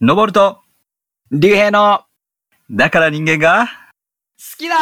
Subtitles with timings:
[0.00, 0.58] 登ると、
[1.32, 2.02] 竜兵の
[2.70, 3.66] だから人間が、
[4.38, 4.76] 好きだ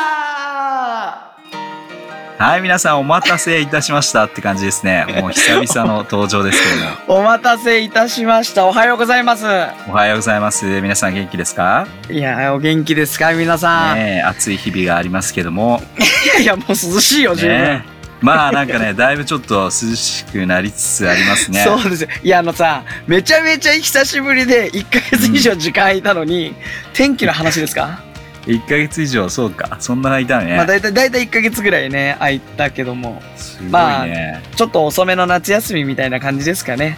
[2.39, 5.07] はい、皆さんお待たせいたしましたって感じですね。
[5.23, 7.21] もう久々の登場ですけれども。
[7.21, 8.67] お待たせいたしました。
[8.67, 9.47] おはようございます。
[9.89, 10.67] おはようございます。
[10.83, 11.87] 皆さん元気ですか？
[12.11, 13.33] いや、お元気ですか？
[13.33, 13.97] 皆さん。
[13.97, 15.81] ねえ暑い日々がありますけども。
[15.97, 17.57] いやいや、もう涼しいよ、十分。
[17.57, 21.61] ねえまあなんかね、 だいぶちょっと涼しくなりつつありますね。
[21.65, 22.09] そうですよ。
[22.23, 26.55] いや、あのさ、めちゃめちゃ久しぶりで、1ヶ月以上時間空いたのに、
[26.95, 28.01] 天気の話ですか
[28.47, 29.77] ？1ヶ月以上、そうか。
[29.81, 30.57] そんな間ね。
[30.57, 34.43] まあ、だいたい、だいたい1ヶ月ぐらいね、空いたけども、すごいまあね。
[34.55, 36.97] ちょっと遅めの夏休みみたいな感じですかね。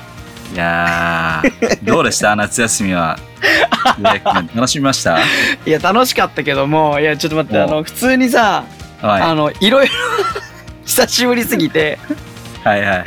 [0.54, 2.34] いやー、どうでした？
[2.36, 3.18] 夏休みは。
[3.98, 4.20] ね
[4.54, 5.18] 楽しみました？
[5.66, 8.64] いや、楽しかったけども、いや、ちょっと待って、おあの、普通にさ、
[9.02, 9.92] はあの、いろいろ
[10.88, 11.98] 久しぶりすぎて、
[12.64, 12.68] い。
[12.68, 13.04] はいは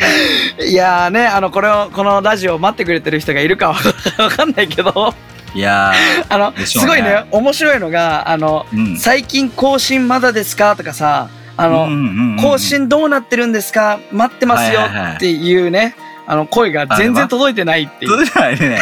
[0.60, 0.70] い。
[0.70, 5.14] いやーね、あの、これを、このラジオを待ってくれてる人がいるかは わかんないけど、
[5.54, 5.92] いや
[6.30, 8.98] あの、ねすごいね、面白いのが、あの、ー、うん。
[8.98, 15.96] 最近更新まだですかとかさ、あの、うんうんうんうん更新どうなってるんですか待ってますよはいはいはいっていうね、
[16.28, 18.12] あの、声が全然届いてないっていう。
[18.12, 18.80] そうじゃないね。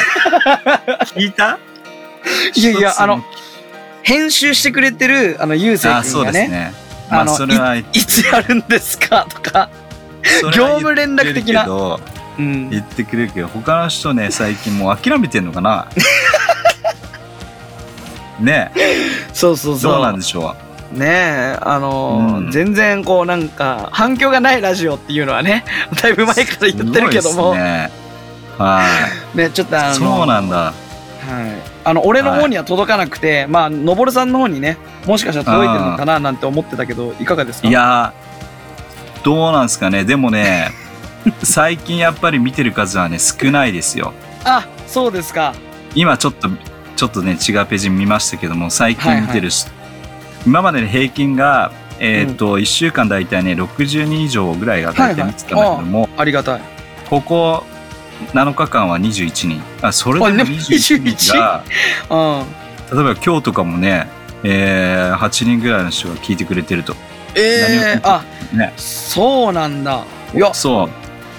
[1.16, 1.58] 聞いた？
[2.54, 3.24] いやいやあの
[4.04, 6.89] 編集してくれてる、あの、ゆうせいあ、そうくんがね、ですね。
[7.10, 9.70] まあ、それは、いつやるんですかとか、
[10.56, 12.70] 業務連絡的な言ってくれるけどうん。
[12.70, 15.88] 言ってくれるけど、他の人ね、最近もう諦めてんのかな
[18.40, 18.72] ね
[19.34, 19.92] そうそうそう。
[19.94, 20.56] どうなんでしょ
[20.92, 25.64] ねえ、あのーうん全然こうなんか反響がないラジオっていうのはね、
[26.02, 26.72] だいぶ前からう。
[26.72, 27.92] 言ってるけども、ね。
[28.58, 28.84] は
[29.36, 29.52] い。
[29.52, 30.58] ちょっとあのそうなんだ。
[30.58, 30.74] はい。
[31.84, 37.68] あの、俺の方には届かなくて、まあ、のぼるさんの方にね、もしかしたら届いてるのかななんて思ってたけど、いかがですか？
[37.68, 40.04] いやー、どうなんですかね？
[40.04, 40.72] でもね、
[41.44, 44.14] 最近やっぱり見てる数はね、少ないですよ。
[44.44, 45.54] あ、そうですか。
[45.96, 46.50] 今ちょっと、
[46.96, 49.66] ちょっとね、違うページ見ましたけども、最近見てるし、
[50.46, 56.62] 今までの平均が、えっ、と、1週間大体ね、60人以上ぐらいが大体見てたんだけども、ありがたい。
[57.10, 57.64] ここ
[58.34, 59.62] 7日間は21人。
[59.82, 61.64] あ、それでもあでも21人が、
[62.10, 62.98] うん。
[62.98, 64.08] 例えば今日とかもね、
[64.44, 66.96] えー、8人ぐらいの人が聞いてくれてると。
[67.36, 68.74] えー、あ、ね。
[68.78, 70.06] そうなんだ。
[70.34, 70.90] いや、そう。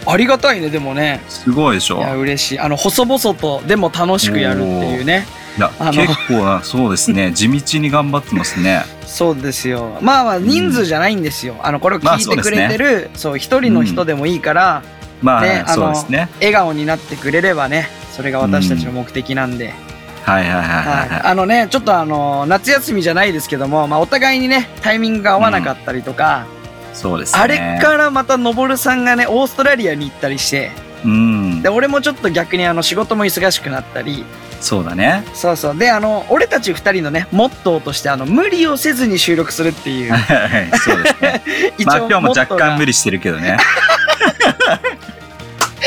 [0.07, 1.21] ありがたいね、でもね。
[1.29, 2.59] すごいでしょいや、嬉しい。
[2.59, 5.27] あの、細々と、でも楽しくやるっていうね。
[5.59, 7.33] いやあの結構な、そうですね。
[7.35, 8.85] 地道に頑張ってますね。
[9.05, 9.99] そうですよ。
[10.01, 11.57] まあまあ、人数じゃないんですよ。
[11.63, 14.83] あの、これを聞いてくれてる、そう、一人の人でもいいから、
[15.23, 16.29] まあ、ねあのそうですね。
[16.37, 19.75] 笑顔になってくれればね、それが私たちの目的なんで。
[20.23, 21.09] はいはいはいはい、はい。
[21.09, 26.47] はあのね、ちょっとあの、夏休みじゃないですけども、まあ、お互いにね、タイミングが合わなかったりとか、
[26.93, 26.97] い。
[26.97, 27.41] そうですね。
[27.41, 30.73] あれからまた、のぼるさんがね、オーストラリアに行ったりして、
[31.05, 31.69] うんで、。
[31.69, 34.25] 俺もちょっと逆にあの、仕事も忙しくなったり、
[34.61, 35.25] そうだね。
[35.33, 35.79] そうそう。
[35.79, 41.43] で、あの、俺たち二人のね、モットーとして、あの、無理をせずに収録するっていう、 はいそうですね。
[41.87, 42.87] まあ今日も若干無理。
[42.87, 43.57] 理してるけどね。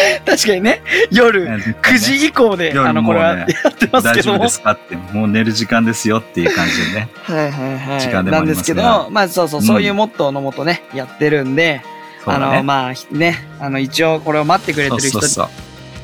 [0.25, 0.81] 確かにね、
[1.11, 4.49] 夜9時以降で、夜あの、これはやもうねってますけども大丈夫で。
[4.49, 7.09] すかって、もう寝る時間ですよっていう感じでね。
[7.23, 8.01] はいはいはい。
[8.01, 11.81] 時間でもありますなんですけがど、まあそうそう、そういうモットーのもとね、やってるんで、
[12.25, 12.63] あの。
[12.63, 15.19] まあひね、あの、一応これを待ってくれてる人。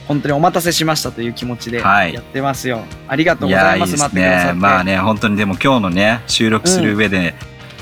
[0.07, 2.83] 本当にお待たせしましたという気持ちではいやってますよ。
[3.07, 3.91] ありがとうございます。
[3.91, 4.03] ですね。
[4.05, 4.53] 待ってくださって。
[4.55, 7.35] まあね、本当にでも今日のね、収録する上で、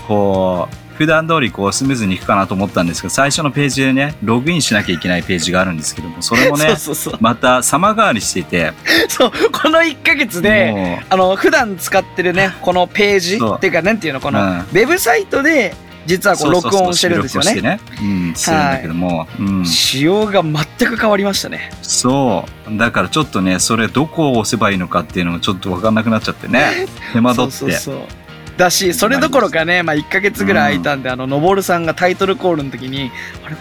[0.09, 6.75] こう、普段通りこうスムーズにいくかなと思ったんですけど、最初のページでね、ログインしなきゃいけないページがあるんですけども、それもね。
[7.21, 8.73] また様変わりしていて、
[9.07, 15.75] そう、この1ヶ月で、もあの、普段使ってるね、このページっていうか、なんていうの、この、うんウェブサイトで、
[16.07, 17.61] 実う、はこう、録音してるんですよね。
[17.61, 17.79] ね。
[18.01, 19.65] うん、するんだけども、うん。
[19.65, 20.55] 仕様が全
[20.89, 21.71] く変わりましたね。
[21.81, 22.77] そう。
[22.77, 26.87] だからちょっとね、それどこを押せばいいのかっていうのもちょっとわかんなくなっちゃってね。
[27.13, 27.57] 手間取って。
[27.57, 28.26] そうそうそう
[28.57, 33.11] だし、それどころかね、まあ1ヶ月ぐらい空いたんで、あの、のぼるさんがタイトルコールの時に、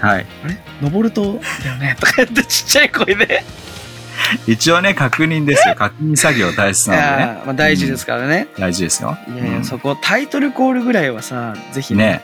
[0.01, 0.27] はい。
[0.45, 0.59] あれ？
[0.81, 1.97] のぼるとだよね？
[2.01, 3.45] とか言ってちっちゃい声で。
[4.47, 5.75] 一応ね、確認ですよ。
[5.77, 7.43] 確認作業大切いなのでね。
[7.47, 8.49] まあ大事ですからね。
[8.59, 9.17] 大事ですよ。
[9.29, 12.23] いやいや、うんそこ、タイトルコールぐらいはさ、ぜひね、ね。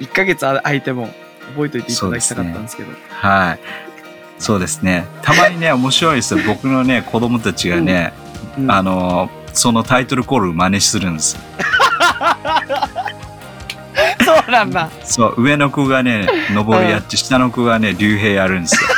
[0.00, 1.08] 1ヶ月空いても
[1.54, 2.90] 覚えといていただきたかったんですけど。
[3.08, 3.60] はい。
[4.38, 5.06] そうですね。
[5.22, 6.40] たまにね、面白いですよ。
[6.46, 8.12] 僕のね、子供たちがね、
[8.58, 11.40] うんあのーそのタイトルコールを真似するんですよ。
[14.36, 14.90] そうなんだ。
[15.04, 18.88] そう、上の子がね、 登りやって、下の子がね、竜兵やるんですよ。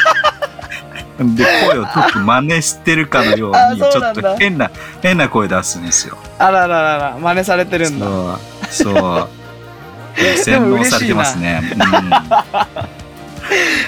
[1.36, 4.70] で、声を特に真似してるかのよあうに、ちょっと変な、
[5.02, 6.16] 変な声出すんですよ。
[6.38, 8.06] あらららら、真似されてるんだ。
[8.70, 9.28] そう、そう。
[10.36, 11.62] 洗脳されてますね。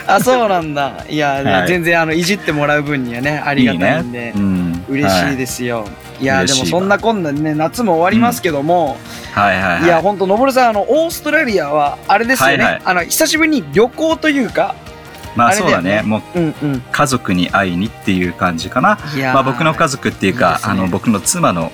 [0.06, 0.93] あ、そうなんだ。
[1.08, 4.19] いや、はい全然あの、いじってもらう分にはね、ありがたいんで。
[4.19, 4.32] いいね。
[4.37, 4.54] うん。
[4.89, 5.87] 嬉しいですよ。
[6.21, 8.97] い、や、でもそんなこんなでね、夏も終わりますけども、
[9.33, 9.83] はいはいはい。
[9.85, 14.75] いや、ほんと、のぼるさん、あの、オーストラリアは、あれですよね、はいはいあの、久しぶりに旅行というか、
[15.37, 16.03] まあそうだね。
[16.03, 16.81] もううんうん。
[16.93, 18.99] 家族に会いにっていう感じかな。
[19.33, 21.73] まあ僕の家族っていうか、ねあの僕の妻の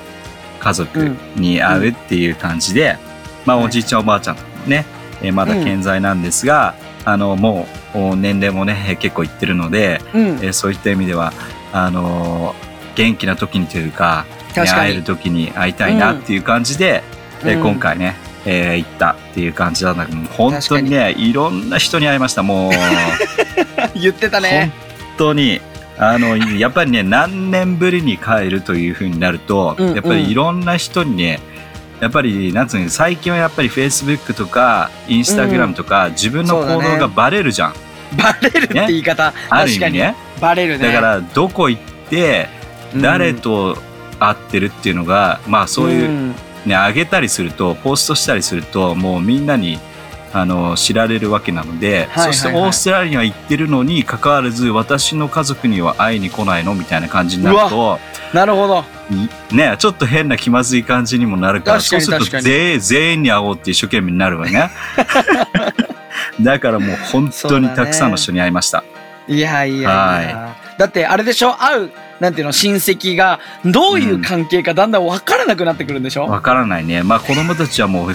[0.61, 2.97] 家族に会うっていう感じで、
[3.45, 4.37] まあはいおじいちゃんおばあちゃん
[4.67, 4.87] ね、
[5.23, 6.75] えーまだ健在なんですが、
[7.05, 10.21] あのもうお年齢もねえー結構いってるので、うん。
[10.21, 11.35] えーそういった意味では
[11.73, 17.03] あのー元気な時にというか、会える時に会いたいなっていう感じで、
[17.43, 17.63] えーうん。
[17.63, 18.17] 今回ね、
[18.47, 22.73] えー行ったっていう感じなんだけども本当にねいろんな人に会いましたもう。
[23.95, 24.73] 言ってたね。
[24.99, 25.61] 本当に。
[25.99, 31.41] あのやっぱりね何年ぶりに帰るというふうになると、うんうんやっぱりいろんな人にね
[32.01, 37.75] やっぱりなんつうの最近はやっぱりフェイスブックとかインスタグラムとか、自分の行動がバレるじゃん、
[38.17, 39.77] バレるって言い方、ある意。
[39.77, 40.15] 味ね。
[40.41, 40.89] バレるね。
[40.89, 42.60] だからどこ行ってうん、
[42.97, 43.77] 誰と
[44.19, 46.35] 会ってるっていうのが、まあそういううん
[46.67, 49.79] ね上げたりするとポストしたりするともうみんなに
[50.33, 56.75] あの知られるわけなので、そしてオーストラリアに行ってるのにかかわらず私の家族には会いに来ないの？
[56.75, 57.99] みたいな感じになると
[58.33, 58.85] なるほど。
[59.51, 64.71] いねちょっと変な気まずい感じにもなるからそうすると全員全員に会おうって一生懸命になるわね。
[66.41, 68.85] だからもう本当にたくさんの人に会いました、
[69.27, 71.55] いやいやいや、はだってあれでしょ？
[71.55, 71.91] 会う
[72.21, 77.03] なんていうの親戚がどういう関係かだんだん分からなくなってくるんでしょ、わからないね。
[77.03, 78.15] まあ子供たちはもう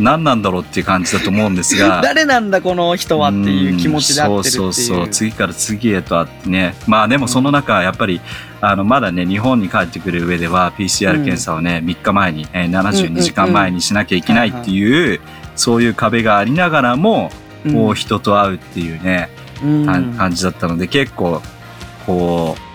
[0.00, 2.00] 何なんだろうっていう感じだと思うんですが。
[2.04, 5.08] 誰なんだこの人はっていう気持ちで会ってそうそうそう。
[5.08, 6.74] 次から次へとあってね。
[6.86, 8.20] まあでもその中やっぱり
[8.60, 15.20] あのまだね日本に帰ってくる上では PCR 検査をね、3日前に、えー、72時間前にしなきゃいけないっていう、
[15.56, 17.30] そういう壁がありながらも、
[17.64, 17.72] うん。
[17.72, 19.28] こう人と会うっていうね、
[19.64, 19.86] うん。
[19.86, 21.42] か感じだったので結構
[22.06, 22.67] こう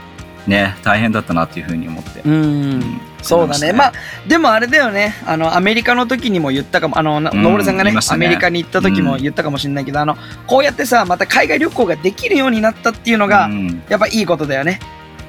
[0.48, 2.34] ね大変だったなっていうふうに思って、うん。
[2.34, 2.38] う
[2.75, 3.01] ん。
[3.22, 3.72] そうだね。
[3.74, 3.94] まあ
[4.28, 5.16] でもあれだよね。
[5.25, 6.98] あのアメリカの時にも言ったかも。
[6.98, 7.44] あのなうん。
[7.44, 8.00] のぼるさんがねね。
[8.10, 10.18] アメリカに行った時も言ったかもしれないけど、あの
[10.48, 13.84] こうやってさまた海外旅行ができるようになったっていうのが、うん。
[13.90, 14.80] やっぱいいことだよね、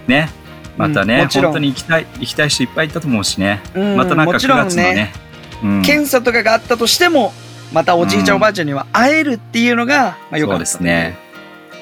[0.06, 0.28] ね。
[0.76, 1.42] またね、うん。
[1.42, 3.96] 本当に行きたい行きたい人いっぱいいたと思うしね、うん。
[3.96, 5.12] またなんか9もちろん月のね。
[5.62, 5.82] うん。
[5.82, 7.32] 検査とかがあったとしても
[7.72, 11.16] またおじいちゃん、うんおばあちゃんには会えるっていうのが、まあ、よかったですね。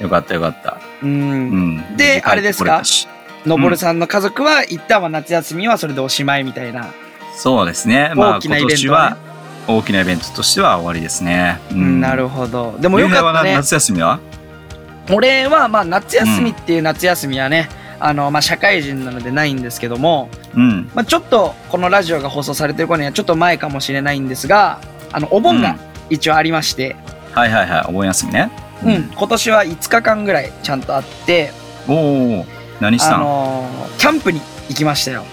[0.00, 0.81] よかったよかった。
[1.02, 1.96] うん、うん。
[1.96, 2.82] であれですか？
[3.47, 6.93] のぼるさんの家族は一旦は夏休みはそれでおしまいみたいな、
[7.37, 8.12] そうですね。
[8.15, 11.61] まあ大きな今イベントはね年は大きなイベントとしては終わりですね。
[11.71, 14.21] ううんなるほどでもよかったね夏休みは？
[15.11, 17.69] 俺はまあ夏休みっていう夏休みはね、
[17.99, 20.91] あのまあ社会人なのでないんですけども、うん。
[20.94, 24.81] まあ、ちょっとこのラジオが放送されてる頃にはちょっと前かもしれないんですが
[25.12, 25.77] あのお盆が
[26.11, 26.94] 一応ありまして、
[27.33, 27.85] はいはいはい。
[27.89, 28.50] お盆休みね。
[28.85, 29.11] うん。
[29.15, 31.53] 今年は5日間ぐらいちゃんとあって、
[31.89, 32.47] おお。
[32.82, 35.25] 何したあののーキャンプに行きましたよ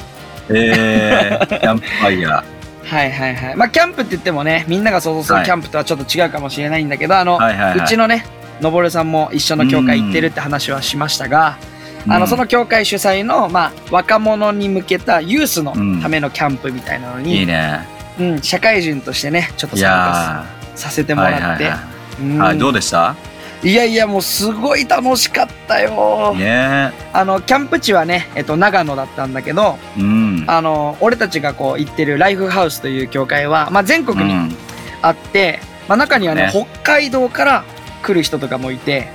[0.49, 2.43] えー、 キャンプファイヤ
[2.85, 7.43] はいはいはいまあキャンプって言ってもねみんなが想像するはいキャンプとはちょっと違うかもしれないんだけど、あの、ー。
[7.43, 7.79] はいはいはい。
[7.79, 8.25] うちのね
[8.61, 11.57] のぼるさんも一緒の教会行ってるって話はしましたが、
[12.05, 17.79] うん、あのその教会主催の、まあ、若者に向けたユースのうんためのキャンプみたいなのに、いいね。
[18.19, 21.15] うん、社会人としてねちょっとい参や加させてー。
[21.15, 21.79] もらって、はいはいは
[22.21, 22.39] うんい。
[22.39, 23.15] はい、どうでした？
[23.61, 26.93] いやいやもうすごい楽しかったよ、ね。
[27.11, 30.45] あのキャンプ地はね、えっと、長野だったんだけどうん。
[30.47, 34.55] あの俺たちがこう行ってるライフハウスという教会は、まあ、全国にうん。
[35.01, 36.51] あって、まあ、中にはねね。
[36.51, 37.63] 北海道から
[38.01, 39.07] 来る人とかもいて、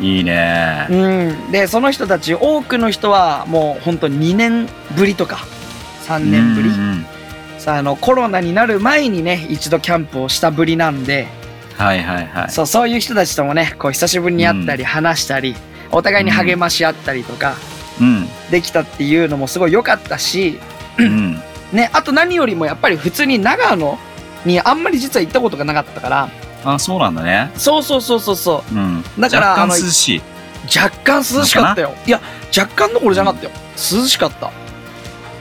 [0.00, 0.86] いいね。
[0.90, 5.38] うん、でその人たち多くの人はもう本当に2年ぶりとか
[6.06, 7.06] 3年ぶり、うん。
[7.58, 11.28] さああのコロナになる前にね一度キャンプをしたぶりなんで、
[11.74, 12.50] はいはいはい。
[12.50, 15.54] そうそういう人たちともねこう久しぶりに会ったり話したり、
[15.90, 17.54] お互いに励まし合ったりとか
[18.00, 18.28] うん。
[18.50, 20.58] できたっていうのもすごい良かったし、
[20.98, 21.40] うん。
[21.72, 23.98] ね、あと何よりもやっぱり普通に長野
[24.44, 26.28] にあんまり実は行ったことがなかったから
[26.64, 27.50] あ、そうなんだね。
[27.56, 29.02] そうそうそうそうそうん。
[29.18, 30.18] だから若干涼しい。
[30.18, 30.22] う
[30.64, 32.20] 若干涼しかったよいや
[32.56, 34.50] 若干どころじゃなかったよ涼しかった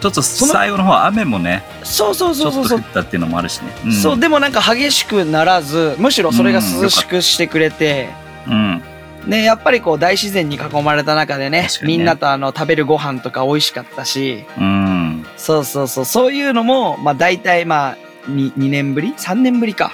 [0.02, 2.68] ちょっとの最後の方雨もね、そうそうちょっとそう。
[2.68, 3.90] そうそう降ったっていうのもあるしね。
[3.90, 3.94] ん。
[3.94, 8.10] そうでもなんか激しくならずむしろそれが涼しくしてくれて、
[8.48, 8.82] うん。
[9.28, 11.68] ね、やっぱりこう大自然に囲まれた中でねね。
[11.84, 14.46] みんなとあの食べるご飯とか美味しかったし。
[14.58, 15.26] うん。
[15.38, 16.06] そうそうそう。
[16.06, 19.94] そういうのもまあ大体まあ 2, 2年ぶり？3年ぶりか、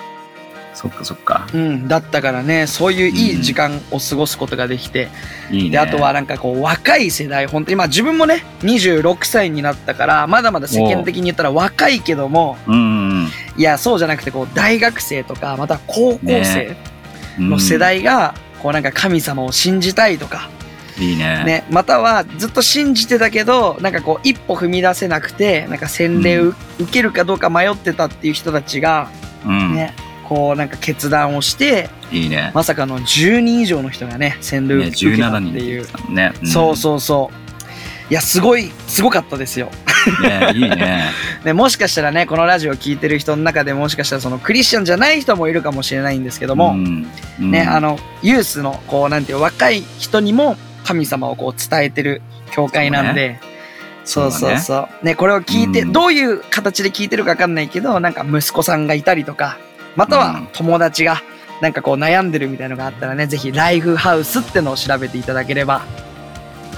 [0.77, 1.47] そっかそっか。
[1.55, 5.09] うん、だったからねそういういい時間を過ごすことができて、
[5.49, 5.69] いいね。
[5.71, 16.77] であとはなんかこう若い世代本当にまあ自分もね26歳になったからまだまだ世間的に言ったら若いけどもうんうんいやそうじゃなくてこう大学生とかまた高校生
[17.39, 17.49] うん。
[17.49, 20.49] の世代がこうなんか神様を信じたいとか
[20.99, 21.43] いいね。
[21.43, 29.09] ね、またはずっと信じてたけど、なんかこう一歩踏み出せなくて、なんか洗礼をう受けるかどうか迷ってたっていう人たちが、
[29.45, 29.77] うん。
[30.27, 32.51] ね、こうなんか決断をして、いいね。
[32.53, 35.85] まさかの10人以上の人がね、洗礼をね受けた17っていう。
[35.85, 36.33] 人ね。
[36.41, 37.47] んそうそうそう。
[38.09, 39.69] いや、すごい、すごかったですよ。
[40.21, 41.03] ね、いいね。
[41.43, 47.07] ね、もしかしたらね、このラジオを聞いてる人の中でもしかしたらそのクリスチャンじゃない人もいるかもしれないんですけども、うん
[47.41, 50.55] うんね、あの、ユースの、こう、なんていう、若い人にも
[50.85, 53.39] 神様をこう伝えてる教会なんで、
[54.05, 55.05] そうそうそう。
[55.05, 59.57] ね、これを聞いて、うんどういう形で聞いてるかわかんないけど、なんか息子さんがいたりとか、
[59.97, 61.21] またはうん友達が、
[61.61, 66.07] なんかこう悩んでるみたいのがあったらね、ぜひライフハウスってのを調べていただければ、はい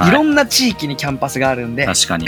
[0.07, 2.25] いろんな地域にキャンパスがあるんで、確かに。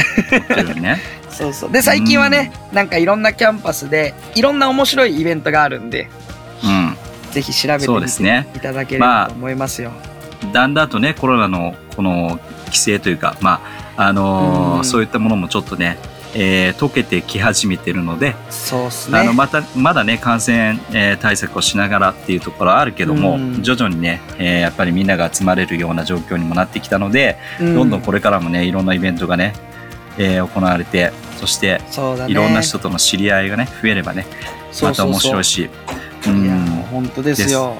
[0.81, 0.99] ね。
[1.31, 1.71] そうそう。
[1.71, 6.09] で、最近はね、なんかいろんなキャンパスで、いろんな面白いイベントがあるんで、
[6.61, 6.97] うん。
[7.31, 8.47] ぜひ調べててね。
[8.53, 9.91] いただければと思いますよ。
[10.51, 13.61] だんだんとね、コロナのこの規制というか、ま
[13.95, 15.97] あ、あのーうんそういったものもちょっとね、
[16.33, 19.19] えー溶けてき始めてるので、そうっすね。
[19.19, 29.53] あのまたまだね感染、えー対策をしながらっていうところはあるけども、うん徐々にね、えーやっぱりみんなが集まれるような状況にもなってきたので、うどんどんこれからもねいろんなイベントがね、
[30.17, 32.25] えー行われてそしてね。
[32.27, 34.25] いろんな人との知り合いがね増えればね
[34.81, 35.69] また面白いし
[36.25, 37.75] いや、もう本当ですよ。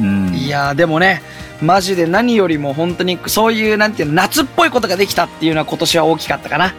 [0.00, 1.22] うんいや、でもね、
[1.62, 6.74] マジで何よりも本当にそういう、なんていうの、夏っぽいことができたっていうのは今年は大きかったかな。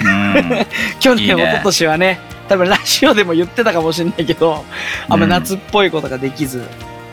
[0.00, 0.66] う ん
[0.98, 4.64] 去年、いいね一昨年はね、多分ラジオでも言ってたかもしれないけど、
[5.08, 6.62] あんま夏っぽいことができず。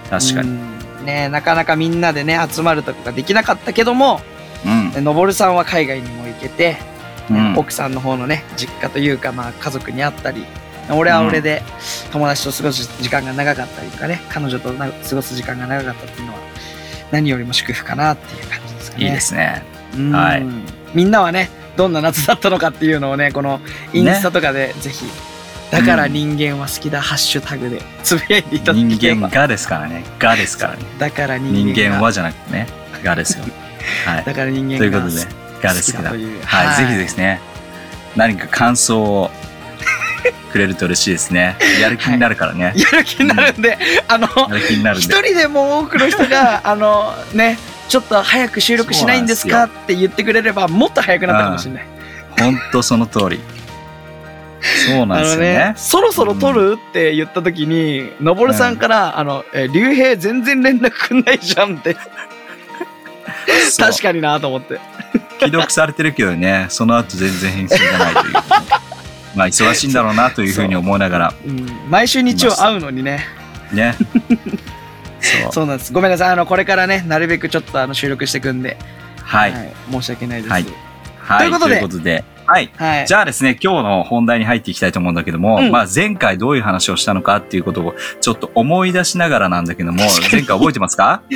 [0.10, 0.52] 確かに、う
[1.04, 1.06] ん。
[1.06, 4.22] ね、なかなかみんなでね、集まるとかができなかったけども、
[4.96, 5.04] うん。
[5.04, 6.78] のぼるさんは海外にも行けて、
[7.30, 7.58] うん。
[7.58, 10.46] 奥さんの方のね、実家というか、まあ家族に会ったり、
[10.90, 11.64] 俺は俺で
[12.12, 16.40] 友達と過ごす時間が長かったりとかね、彼女とな過ごす時間が長かったっていうのは、
[17.12, 19.06] 何よりも祝福かなっていう感じですかね。
[19.06, 19.64] いいですね。
[19.96, 20.12] うん。
[20.12, 20.46] はい。
[20.94, 23.62] みんなはね、どんな夏だったのかっていうのをね、この
[23.94, 25.06] インスタとかでぜひ、
[25.72, 27.82] だから人間は好きだ、ハッシュタグで。
[28.04, 29.28] つぶやいていただけ人れば。
[29.28, 30.04] 間がですからね。
[30.20, 30.86] がですからね。
[30.98, 31.98] だから人人間が。
[31.98, 32.68] 間はじゃなくてね。
[33.04, 33.46] がですよ。
[34.06, 34.24] はい。
[34.26, 35.28] だから人間がということで
[35.62, 36.42] がですけど好きだという。
[36.46, 37.42] はい、ぜひですね、
[38.16, 39.32] 何か感想を
[40.52, 41.58] くれると嬉しいですね。
[41.82, 42.74] やる気になるからね。
[42.76, 45.16] やる気になるんで、あの、やる気になるん一で。
[45.16, 47.58] 人でも多くの人が、あの、ね、
[47.88, 49.64] ちょっと早く収録しないんですか？
[49.66, 51.86] って言ってくれれば、もっと早くなったかもしれない。
[52.40, 53.40] ほんとその通り。
[54.88, 55.74] そうなんですよねね、。
[55.78, 56.78] そろそろ撮る？
[56.90, 61.96] って言った時に、のぼるさんから、あの、え、竜兵全然連絡くんないじゃんって、
[63.78, 64.80] 確かになと思って。
[65.40, 68.34] 既読されてるけどね、その後全然返信がないという。
[69.36, 73.24] まあ忙しいんだろうなというふうに思いながら、うん、毎週日曜会うのにね。
[73.72, 73.96] ね。
[75.44, 75.52] そう。
[75.54, 75.94] そうなんです。
[75.94, 76.30] ごめんなさい。
[76.32, 78.78] あの、これからね、なるべくちょっとあの収録していくんで、
[79.24, 79.54] はい。
[79.92, 80.50] 申し訳ないです。
[80.50, 80.66] ははいい。
[81.20, 81.40] はい。
[81.40, 82.72] ということでということで、はい。
[82.78, 83.08] はい。
[83.08, 90.00] じゃあですね、今日の本題に入っていきたいと思うんだけども、うんまあ前回どういう話をしたのかっていうことをちょっと思い出しながらなんだけども、
[90.32, 91.22] 前回覚えてますか？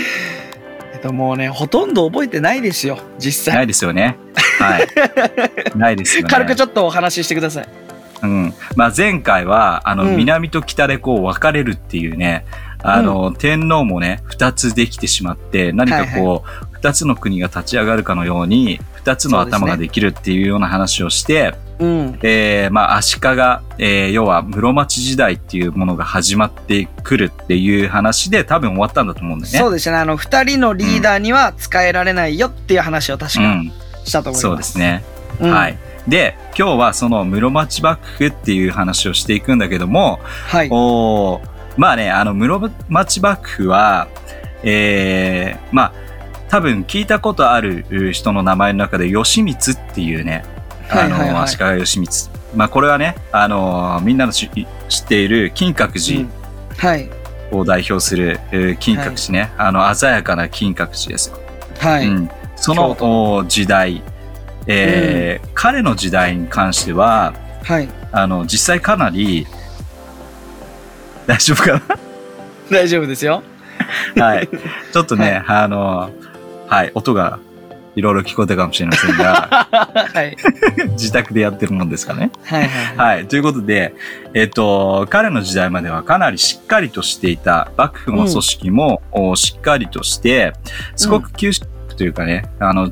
[0.93, 3.55] えっと、もうね、ほとんど覚えてないですよ、実際。
[3.55, 4.17] ないですよね。
[4.59, 4.87] はい。
[5.75, 6.29] ないですよね。
[6.29, 7.67] 軽くちょっとお話ししてください。
[8.23, 8.53] うん。
[8.75, 12.45] まあ前回は、あの、うん南と北でこう分かれるっていうね、
[12.83, 22.19] あの、天皇もね、二つできてしまって、何かこう、二、つの国が立ち上がるかのように、二つの頭ができるっていうような話をして、うん。
[22.21, 23.27] えー、まあ足利、
[23.79, 29.59] えー、要は室町時代っていうものが始まってくるっていう話で多分終わったんだと思うんだよね。
[29.59, 29.97] そうですね。
[29.97, 33.71] あの、二人のリーダーには使えられないよっていう話を確かうん。
[34.03, 34.41] したと思います。
[34.41, 35.03] そうですね。
[35.39, 35.77] うんはい。。
[36.07, 40.69] で、今日はその室町幕府っていう話をしていくんだけども、はい。
[40.71, 44.07] おーまあね、あの、室町幕府は、
[44.63, 45.93] えー、まあ、
[46.49, 50.43] 多分聞いたことある人の名前の中で、義満っていうね、
[50.89, 52.29] あの、はいはいはい足利義満。
[52.55, 54.49] まあ、これはね、あの、みんなの知
[54.89, 56.29] 知っている金閣う寺ん
[56.77, 57.09] はい。
[57.51, 61.39] を代表する、えー金閣寺ね、あの、鮮やかな金閣寺ですよ。
[61.79, 62.07] はい。
[62.07, 64.03] うん、その時代、
[64.67, 67.87] えー彼の時代に関しては、はい。
[68.11, 69.47] あの、実際かなり、
[71.27, 71.81] 大丈夫かな？
[72.69, 73.43] 大丈夫ですよ。
[74.17, 74.49] はい。
[74.93, 76.11] ちょっとね、あの、
[76.67, 77.39] はい、音が
[77.95, 79.67] いろいろ聞こえたかもしれませんが、
[80.13, 80.37] はい。
[80.91, 82.31] 自宅でやってるもんですかね。
[82.43, 82.97] はいはい。
[82.97, 83.27] はい。
[83.27, 83.93] ということで、
[84.33, 90.53] えっと、彼の時代まではかなりしっかりとしていた幕府の組織も、おしっかりとして、
[90.95, 92.91] すごく急速というかね、あの、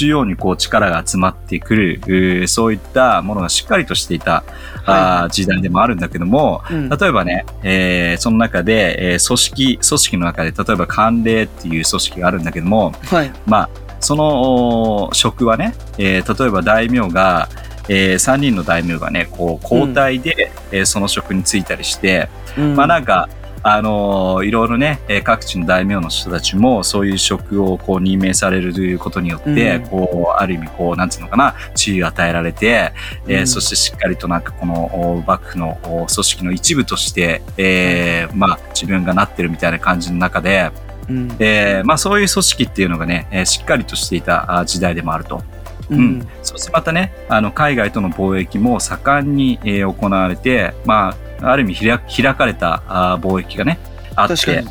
[0.00, 4.44] 中央にこう力が集まってくる、うーそういったものがしっかりとしていた、
[4.86, 6.88] あー時代でもあるんだけども、うん。
[6.88, 13.32] 例えばね、えーその中で、えー組織、組織の中で、例えば慣例っていう組織があるんだけども、はい。
[13.46, 17.50] まあ、そのお職はね、えー例えば大名が、
[17.90, 22.74] え3人の大名がね、こう交代で、えーその職に就いたりして、うん。
[22.74, 23.28] まあなんか、
[23.62, 29.86] あのーいろいろね、えー各地の大名の人たちもそういう職をこう任命されることによって、うん。
[29.88, 32.92] こう、ある意味こう、なんつうのかな、地位を与えられて、
[33.26, 33.46] えーうん。
[33.46, 40.70] そしてしっかりとなんかこのお幕府のお組織の一部として、えーまあ自分がなってるみたいな感じの中で、
[41.08, 41.36] うん。
[41.38, 45.42] えーまあそういう組織っていうのがね、えーしっかりとしていたあ時代でもあると。
[45.90, 53.78] ううんん、そしてまたね、あの海外との貿易も盛んに、えー行われて、まあ、ある意味開開かれたあー貿易がね、
[54.16, 54.68] あって、確かに。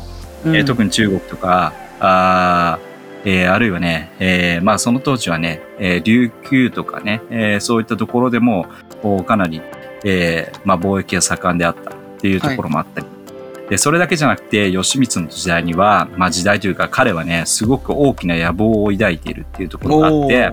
[0.56, 8.66] えー特に中国とか、あーえーあるいはね、えーまあその当時はね、えー琉球とかね、えーそういったところでも、
[9.02, 9.60] おかなり、
[10.04, 13.06] えーまあ貿易が盛んであったっていうところもあったり。
[13.68, 20.52] で、それだけじゃなくて、義満の時代には、まあ時代というか彼はね、すごく大きな野望を抱いているっていうところがあって、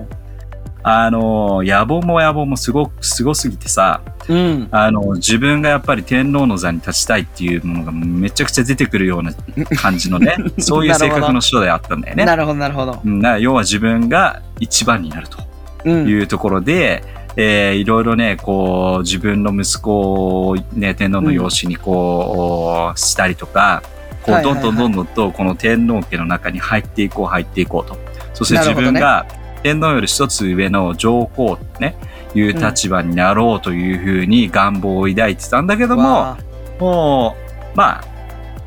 [0.82, 4.68] あのー野望も野望もすごく、すごすぎてさ、うん。
[4.70, 9.32] あの、自分がやっぱり天皇の座に立ちたいっていうものがめちゃくちゃ出てくるような
[9.76, 12.24] 感じのね、そういう性格の人であったんだよね。
[12.24, 13.00] なるほど、なるほど。
[13.04, 15.38] うんな要は自分が一番になると
[15.84, 16.08] うん。
[16.08, 17.02] いうところで、
[17.36, 23.82] えーいろいろね、こう、自分の息子をね、天皇の養子にこう、したりとか、
[24.22, 27.96] こう、どんどんどんどんとこの天皇家の中に入っていこう、入っていこうと。
[28.34, 29.26] そして自分が
[29.68, 31.94] 天皇より一つ上の上皇とね、
[32.34, 36.38] いう立場になろうというふうに願望を抱いてたんだけども、わ
[36.80, 37.36] も
[37.74, 38.04] う、まあ、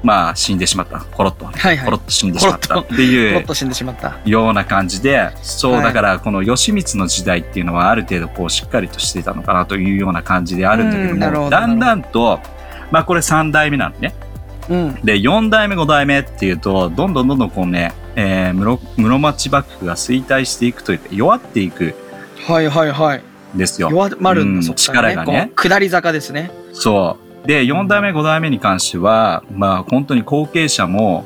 [0.03, 1.00] まあ死んでしまった。
[1.00, 1.48] コロッと。
[1.48, 1.86] あはいはい。
[1.86, 4.20] コロッと死んでしまったってコいう ロッと死んでしまった。
[4.25, 12.39] ような感じで、そう、はいだからこの義満の時代っていうのはある程度こうしっかりとしていたのかなというような感じであるんだけどうんどだんだんと、
[12.91, 14.13] まあこれ3代目なのね。
[14.70, 14.96] うん。
[15.03, 21.96] で、4代目、5代目っていうと、どんどんどんどんこうね、えー室室町幕府が衰退していくというか、弱っていく
[22.48, 23.24] はいはいはい。
[23.56, 23.89] んですよ。
[23.89, 25.13] 弱まるんうんだ、そっからね。
[25.15, 26.52] 力がね下り坂ですね。
[26.74, 27.47] そう。
[27.47, 31.26] で、4代目、5代目に関しては、まあ本当に後継者も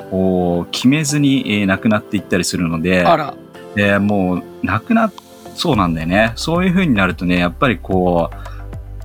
[0.60, 3.34] お決めずに、えー亡くなっていったりするので、あら。
[3.76, 5.14] でもう亡くなっ
[5.56, 6.34] そうなんだよね。
[6.36, 8.55] そういう風になるとね、やっぱりこう、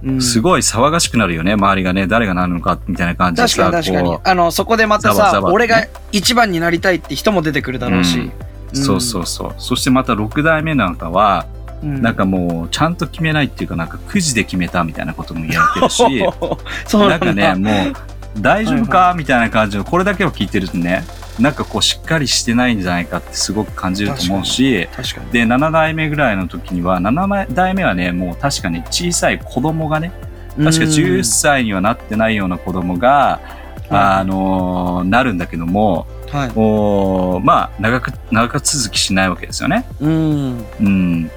[0.02, 4.20] うんすごい騒がしくなるよね、周りがね、誰がなるのか、みたいな感じでさ、確かに確かにこ。
[4.24, 8.30] あの、そこでまたさ、俺が一番になりたいって人も出てくるだろうし。
[8.72, 9.54] う、そうそうそう。
[9.58, 11.46] そしてまた6代目なんかは、
[11.82, 12.02] うん。
[12.02, 16.24] なんかもう、ちゃんと決めないっていうか、なんかくじで決めたみたいなことも言われてるし、
[16.96, 17.20] ななん。
[17.20, 17.92] かね、もう、
[18.38, 19.14] 大丈夫か？
[19.16, 21.04] みたいな感じの、これだけを聞いてるとね、
[21.38, 25.30] なんかこう、しっかりしてないんじゃないかってすごく感じると思うし、確かに。
[25.32, 30.12] で、7代目ぐらいの時には、7代目はね、もう確かに小さい子供がね、
[30.50, 33.40] 確か10歳にはなってないような子供が、
[33.88, 36.38] あのーなるんだけども、うん。
[36.38, 36.52] はい。
[36.54, 39.84] おーまあ、長く、長続きしないわけですよね。
[40.00, 40.64] うん。
[40.80, 41.30] うん。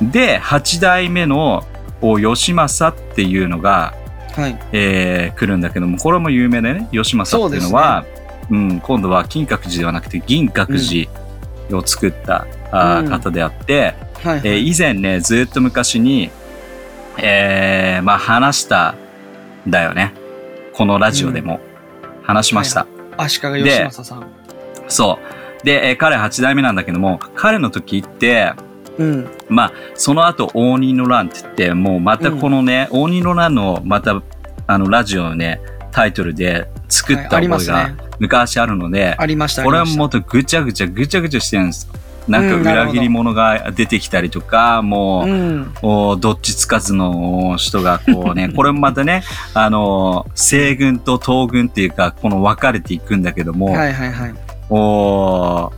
[0.00, 1.64] で、8代目の、
[2.00, 3.94] お義政っていうのが、
[4.34, 4.58] はい。
[4.72, 8.04] えー来るんだけども、これも有名でね、義政っていうのは、
[8.50, 10.78] うん、今度は金閣寺ではなくて銀閣
[11.68, 14.40] 寺を作った、うん方であって、はい。
[14.44, 16.30] えー以前ね、ずっと昔に、
[17.18, 18.94] えーまあ話した
[19.66, 20.14] んだよね。
[20.72, 21.60] このラジオでも
[22.22, 22.86] 話しました。
[23.18, 24.26] 足利義政さん。
[24.88, 25.18] そ
[25.62, 25.64] う。
[25.66, 28.52] で、えー彼8代目なんだけども、彼の時って、
[28.98, 29.28] うん。
[29.48, 34.22] まあ、その後、応仁の乱って言って、もうまたこのね、応仁の乱の、また、
[34.66, 35.60] あの、ラジオのね、
[35.92, 39.64] タイトルで作ったはいあります覚えがね昔あるので、ありました。
[39.64, 41.92] これはもっとぐちゃぐちゃぐちゃぐちゃしてるんですよ。
[42.28, 45.74] なんか裏切り者が出てきたりとか、もう、したうん。
[45.82, 49.24] おどっちつかずの人がこうね、これもまたね、
[49.54, 54.34] あの、西軍と東軍っていうか、この分かれていくんだけども、はいはいはい。
[54.70, 55.72] お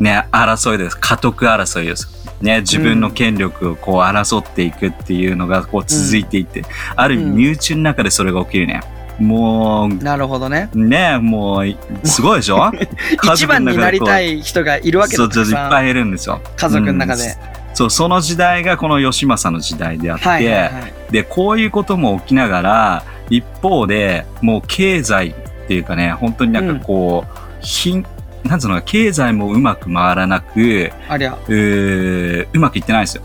[0.00, 0.98] ね、争いです。
[0.98, 2.23] 家督争いです。
[2.44, 6.62] ね、自分の権力をこう争っていくっていうのがこう続いていって、
[6.94, 8.82] ある意味身内の中でそれが起きるね。
[9.18, 10.68] もなるほどね。
[10.74, 12.70] う、ね、もう、すごいでしょ？
[13.34, 16.40] 一番になりたいい人がいるわけだそう、ちょっといっぱいいるんですよ。
[16.56, 17.22] 家族の中で。
[17.22, 17.26] う
[17.60, 21.12] んそう、その時代がこの義政の時代であって、はいはいはい。
[21.12, 25.34] で、こういうことも起きながら、一方で、もう経済っ
[25.66, 28.06] ていうかね、本当になんかこう、貧、
[28.44, 31.38] なんつうのか、経済もうまく回らなく、ありゃ。
[31.48, 33.22] うーうまくいってないんですよ。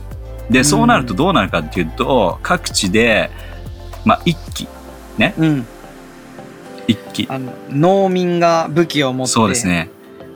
[0.49, 3.29] で、そうなるとどうなるかっていうと、各地で、
[4.05, 4.67] まあ、一揆、
[5.37, 5.65] うん。
[6.87, 7.27] 一揆。
[7.29, 9.33] あの、農民が武器を持って。
[9.33, 9.67] そうです。
[9.67, 9.89] ね。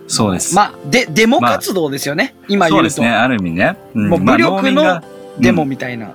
[0.08, 0.54] そうです。
[0.54, 2.36] まあ、で、デモ活動ですよね。
[2.48, 2.76] 今言うと。
[2.76, 3.78] そうですね、ある意味ね。
[3.96, 5.02] うんもう武力の
[5.40, 6.14] デモみたいな。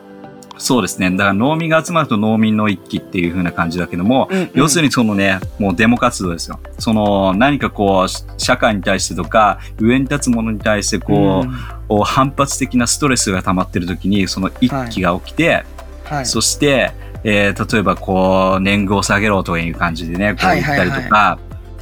[0.59, 1.11] そうですね。
[1.11, 6.59] だから農民が集まると農民の一揆っていう風な感じだけども、うんうん要するにそのね、もうデモ活動ですよ。
[6.79, 15.65] その何かこう、社会に対してとか、上に立つものに対してこう、こう反発的なストレスが溜まってる時に、その一揆が起きて、
[16.05, 16.27] はい。
[16.27, 16.93] そして、
[17.25, 21.39] えー例えばこう、年貢を下げろという感じでね、こう言ったりとか、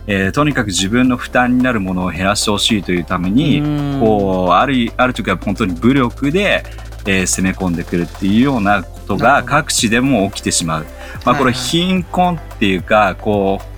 [0.07, 6.65] えーとにかく自分の負担になるものを減らしてほしいというために、うんこう、ある、ある時は本当に武力で、
[7.07, 10.87] えー攻め込んでくるっていうようなことが各地でも起きてしまう。
[11.25, 13.76] まあこれ貧困っていうか、こう、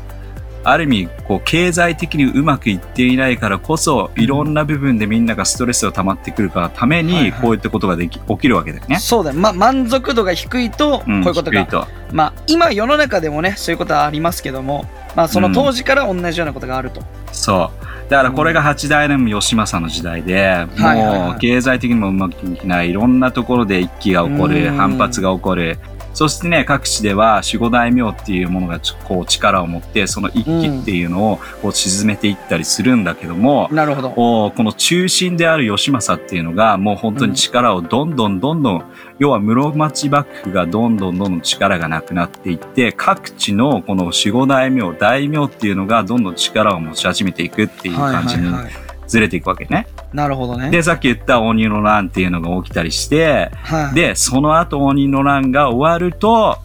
[0.71, 8.99] ある意味、こう、経済的にうまくいっていないからこそ、いろんな部分でみんながストレスが溜まってくるからために、はいはいこういったことができ、起きるわけだよね。
[8.99, 9.37] そうだよ。
[9.39, 11.61] ま、満足度が低いと、こううんいうことが。
[11.61, 17.03] 低いとまあ、今世の中でもね、そういうことはありますけども、まあ、その当時から同じようなことがあると。
[17.33, 18.11] そう。
[18.11, 25.79] だからこれが八代目義政の時代で、はいはいはいもう経済的にもうまくいけない、いろんなところで一揆が起こる、うん反発が起こる。
[26.19, 34.11] そしてね、各地では守護大名っていうものがこう力を持って、その一揆っていうのをこう沈めていったりするんだけども、なるほど。
[34.11, 38.85] この中心である義政っていうのがもう本当に力をどんどんどんどん、
[39.21, 48.73] 要は室町幕府がどんどんどんどん力がなくなっていって各地のこの守護大名大名っていうのがどんどん力を持ち始めていくっていう感じにはいはいはい。
[49.07, 49.87] ずれていくわけね。
[50.13, 50.71] なるほどね。
[50.71, 56.59] でさっき言った鬼の乱っていうのが起きたりしてはい、でその後鬼の乱が終わると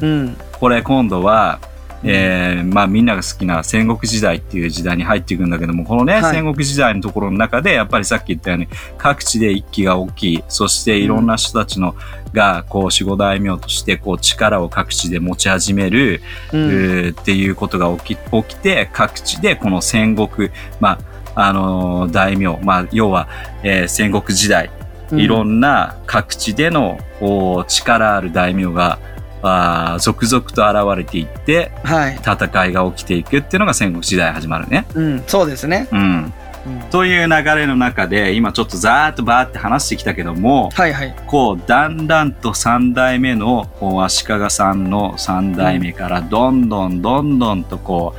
[0.00, 0.36] うん。
[0.52, 1.60] これ今度は
[2.02, 11.94] えーまあみんなが好きな戦国時代っていう時代に入っていくんだけども、このね、はい戦国時代のところの中で、やっぱりさっき言ったように、各地で一揆が起き、そしていろんな人たちの、
[12.32, 17.08] が、こう、守護大名として、こう、力を各地で持ち始める、うん。
[17.08, 20.98] っていうことが起き、起きて、各地でこの戦国、まあ、
[21.34, 23.28] あのー大名、まあ、要は、
[23.62, 24.70] えー戦国時代、
[25.12, 28.98] いろんんな各地でのお力ある大名が、
[29.42, 32.16] あー続々と現れていって、はい。
[32.16, 34.86] 戦いが起きていくっていうのが戦国時代始まるね。
[34.94, 35.22] うん。
[35.26, 35.88] そうですね。
[35.92, 36.00] うん。
[36.00, 36.32] うん
[36.90, 41.16] という流れの中で、今ちょっとざーっとバーって話してきたけども、はいはい。
[41.26, 43.66] こう、だんだんと三代目の
[44.04, 48.14] 足利さんの三代目からどんどんどんどんとこ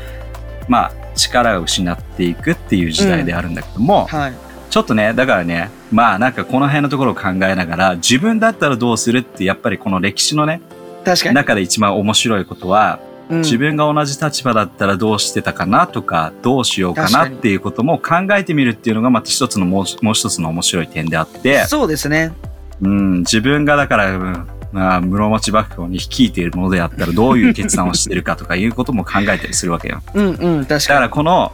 [0.68, 0.92] う、まあ、
[1.30, 4.34] 力を失っていくっていう時代であるんだけども、はい。
[4.70, 10.62] ちょっとね、だからね、まあなんかこの辺のところを考えながら、自分だったらどうするって、やっぱりこの歴史のね、
[11.04, 11.36] 確かに。
[11.36, 22.34] 中で一番面白いことは、うん自分が同じ立場だったらどうしてたかなとか、どうしようかなっていうことも考えてみるっていうのがまた一つのもうもう一つの面白い点であって、そうですね。
[22.82, 30.02] うん、自分がだから、室町幕府に率いているものであったらどういう決断をしてるかとかいうことも考えたりするわけよ。
[30.14, 30.66] うんうん。
[30.66, 31.52] 確だかからこの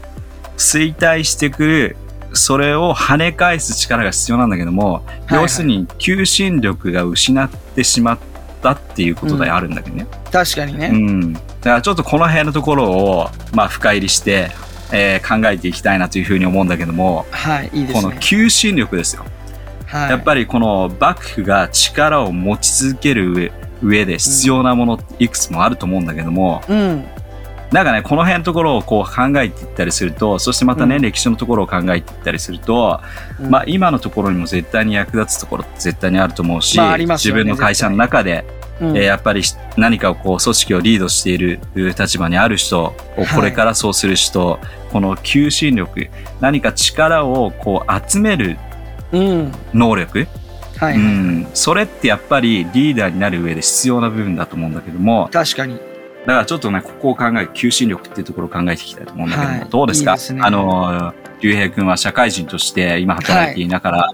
[0.58, 1.97] 衰退してくる、
[2.34, 8.17] それを跳ね返す力が必要なんだけども、いはい要するに求心力が失ってしまっ
[8.62, 10.03] たっていうことであるんだけどね。
[10.03, 10.32] に。
[10.32, 10.89] 確かにうね。
[10.89, 11.34] ん。
[11.34, 14.51] だからちょっとこの辺のところを、まあ深入りして、
[14.91, 17.69] えー考えていきたいなというふうに思うんだけども、はい。
[17.73, 18.17] いいでこのすね。
[18.21, 19.25] 求心力ですよ。
[19.88, 20.10] はい。
[20.12, 27.06] やっぱりこの幕府が力を持ち続ける上上で必要なものいくつもあると思うんだけども、うん。
[27.71, 33.02] なんかね、この辺のところをこう考えていったりすると、そしてまたね、うん歴史のところを考えていったりすると、
[33.39, 38.45] うんまあ今のところにも絶対に役立つところって絶対にあると思うし、まああります自分の会社の中で、
[38.80, 44.60] うんえーやっぱりし何かをこう組織をリードしている立場にある人をはいこれからそうする人、
[44.91, 48.58] この求心力、何か力をこう集めるうん。
[49.12, 50.28] 能力、
[50.78, 50.96] はい。
[50.96, 55.76] うん、それってやっぱりリーダーになる上で必要な部分だと思うんだけども、確かに。
[55.76, 59.70] だからちょっとね、ここを考える、求心力っていうところを考えていきたいと思うんだけども、はい。
[59.70, 60.17] どうですか？
[60.34, 60.41] ね。
[60.41, 64.12] あの、竜兵君は社会人として今働いていながら、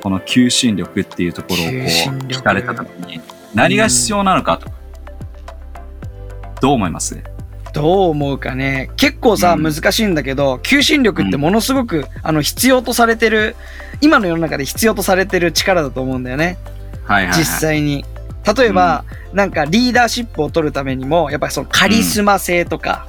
[0.00, 1.72] この求心力っていうところをこう
[2.28, 3.20] 聞かれた時に、
[3.54, 4.70] 何が必要なのかと。
[6.60, 7.20] どう思います？
[7.72, 8.90] どう思うかね。
[8.96, 13.56] 結構さ、うん難しいんだけど、求心力ってものすごく、あの、必要とされてる、
[14.00, 16.58] 今の世の中で必要とされてる力だと思うんだよね。
[17.04, 17.38] はいはい、はい。
[17.38, 18.04] 実際に。
[18.56, 23.06] 例えば、なんかリーダーシップを取るためにも、やっぱりそのカリスマ性とか、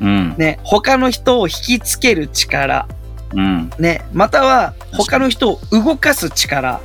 [0.00, 0.34] うん。
[0.36, 2.88] ね、他の人を引きつける力、
[3.34, 3.70] うん。
[3.78, 6.80] ね、または他の人を動かす力、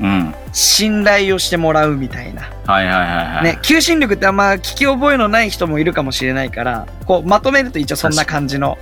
[0.00, 0.34] うん。
[0.52, 2.42] 信頼をしてもらうみたいな。
[2.66, 3.06] はいはいはい
[3.36, 3.44] はい。
[3.44, 8.78] ね、求心力ってあんま聞き覚えのない人もいるかもしれないから、こうまとめると一応そんな感じの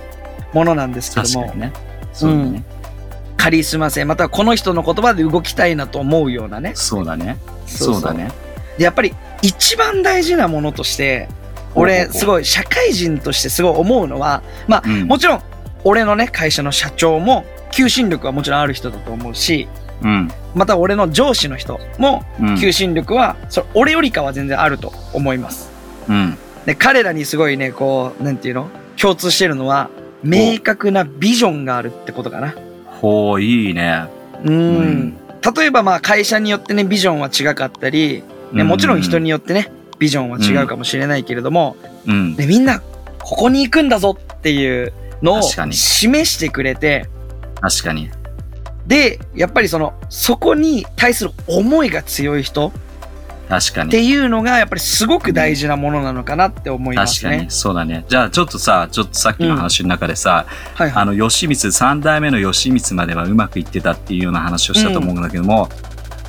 [0.53, 1.73] ものなんですけども確かに、ね。
[2.13, 2.63] そうだね。
[3.37, 6.71] カリスマ性、またはこの人の言葉で動きたいなと思うようなね。
[6.75, 7.37] そうだね。
[7.65, 8.31] そうだね。
[8.77, 11.29] でやっぱり一番大事なものとして、
[11.75, 15.41] 俺すごい社会人としてすごい思うのは、まあうんもちろん
[15.83, 19.67] 俺のね会社の社長も求心力はもちろんある人だと思うし、
[20.01, 20.31] うん。
[20.55, 22.57] また俺の上司の人もうん。
[22.59, 25.71] 求心力は、それ俺よりかは全然あると思います。
[26.07, 26.37] うん。
[26.65, 28.69] で、彼らにすごいね、こう、なんていうの？
[28.97, 29.89] 共通してるのは、
[30.23, 32.55] 明確なビジョンがあるってことかな。
[33.01, 34.05] ほう、いいね。
[34.43, 35.17] うーん。
[35.55, 42.35] 例えばまあ会社によってね、ビジョンは違かったり、ね、もちろん人によってね、ビジョンは違うかもしれないけれども、うん。
[42.35, 42.81] で、みんな、
[43.19, 47.07] ここに行くんだぞっていうのを示してくれて、
[47.61, 48.09] 確かに。
[48.87, 52.71] で、やっぱりその、そこに対する思いが強い人
[53.49, 53.89] 確かに。
[53.89, 57.51] っていうのが、やっぱりすごく大事なものなのかなって思いますね確かに。。
[57.51, 58.05] そうだね。
[58.07, 61.01] じゃあ、ちょっとさ、ちょっとさっきの話の中でさ、はいはい。
[61.01, 65.69] あの、義満、三代目の義満まではうまくいってたっていうような話をしたと思うんだけども、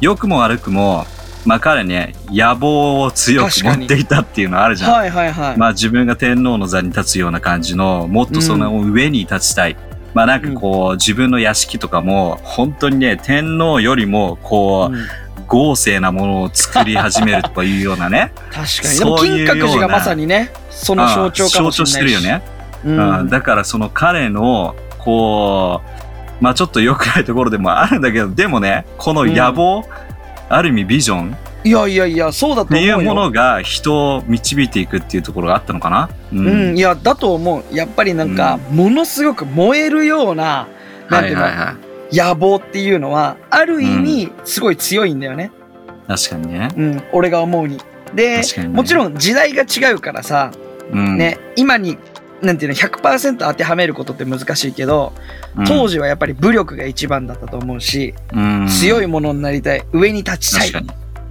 [0.01, 1.07] 良くも悪くも、
[1.45, 4.93] まあ彼ね、野望を強く持っていたっていうのあるじゃん。
[4.93, 5.57] はいはいはい。
[5.57, 9.77] まあ自分が天皇の座に立つような感じの、もっとその上に立ちたい。
[10.19, 15.07] まあなんかこう、自分の屋敷とかも、本当にね、天皇よりも、こう、うん
[15.47, 18.33] 豪勢なものを作り始めるとかいうようなね。
[18.53, 18.99] 確かに。
[18.99, 21.77] でもそういう金閣寺がまさにね、その象徴かもしれないし。
[21.79, 22.43] 象徴してるよね。
[22.85, 23.29] ううんん。
[23.31, 25.81] だからその彼の、こ
[26.39, 29.87] う、まあちょっと良くないところでもあるんだけど、でもね、この野望、
[30.51, 33.01] ある意味ビジョンいやいやいや、そうだとって思うよ。
[33.01, 36.09] いうものが人を導いていくっていうところがあったのかな？
[36.33, 37.75] ううん、いや、だと思う。
[37.75, 40.69] やっぱりなんか、ものすごく燃えるような、
[41.11, 41.73] なんていうの、はいはいは
[42.13, 42.17] い。
[42.17, 45.51] 野望っていうのは、ある意味、すごい強いんだよね。
[46.07, 46.69] 確かにね。
[46.77, 47.79] うん、俺が思うに。
[48.15, 50.53] で、ねもちろん時代が違うからさ、
[50.93, 51.19] うん。
[51.19, 51.99] ね、今に、
[52.41, 55.13] なんていうの、100%当てはめることって難しいけど、
[55.57, 60.87] うん当時はやっぱり武力が一番だったと思うし、うん強いものになりたい、上に立ちたい。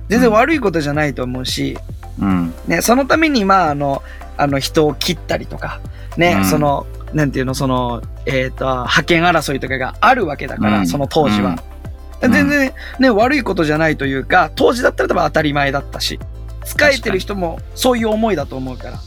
[0.07, 1.77] 全然悪いことじゃないと思うし、
[2.19, 2.53] うん。
[2.67, 4.01] ね、そのために、まあ、あの、
[4.37, 5.79] あの、人を切ったりとか、
[6.17, 11.51] ね、うんその、なんていうの、その、えっ、と、派遣争いとかがあるわけだから、うんその当時は。
[11.51, 11.77] うん
[12.19, 16.19] 全然ね、悪いことじゃないというか、当時だったら多分当たり前だったし、
[16.65, 18.99] 使えてる人もそういう思いだと思うから、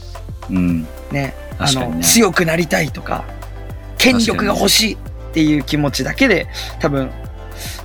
[0.49, 0.87] うん。
[1.11, 2.01] ね、あの。
[2.01, 3.25] 強くなりたいとか、
[3.97, 4.97] 権力が欲しいっ
[5.33, 6.47] ていう気持ちだけで、
[6.79, 7.11] 多分、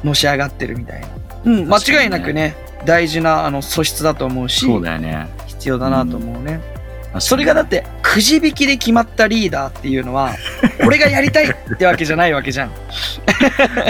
[0.04, 1.08] のし上がってるみたいな。
[1.44, 5.28] うん、間違いなくね、大事な、あの、素質だと思うし、そうだよね。
[5.46, 6.52] 必要だなと思うね。
[6.52, 10.34] 確かにそれがだって、くじ引きで決まったリーダーっていうのは、
[10.86, 12.70] 俺がやりたいってわけじゃないわけじゃん。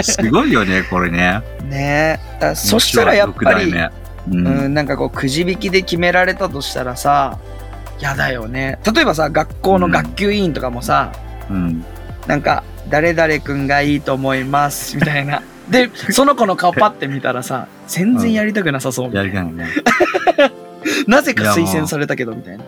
[0.01, 1.41] すごいよね、これね。
[1.69, 2.55] ねえ。
[2.55, 3.91] そしたらやっぱり、六代目う。
[4.29, 7.37] うんん、なんかこう、くじ引きで決められたとしたらさ、
[7.99, 8.79] やだよね。
[8.93, 11.11] 例えばさ、学校の学級委員とかもさ、
[11.49, 11.83] うん。
[12.27, 15.41] なんか、誰々くんがいいと思います、みたいな。
[15.69, 19.39] で、その子の顔パッて見たらさ、全然やりたくなさそうみたいな。
[19.39, 19.73] やりたいね。
[21.07, 22.63] なぜか推薦されたけど、みたいな。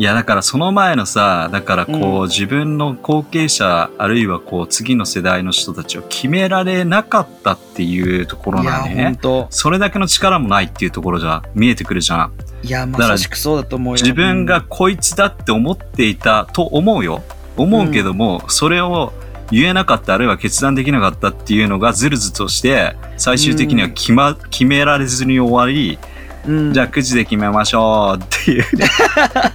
[0.00, 9.04] いや、だからその前のさ、だからこう、うん自分の後継者、あるいはこう、次の世代の人たちを決められなかったっていうところいや、なんでね。
[9.04, 9.46] ほんと。
[9.50, 12.32] それだけの力もないっていうところじゃ見えてくるじゃん。
[12.62, 14.00] いや、まさしくそうだと思うよ。
[14.00, 17.24] 自分がこいつだって思っていたと思うよ。
[17.56, 19.12] 思うけども、それを
[19.50, 25.98] 言えなかった、あるいは決断できなかったっていうのがずるずるとして、最終的には決ま、決められずに終わり、
[26.46, 28.64] うん、じゃあ9時で決めましょうっていう、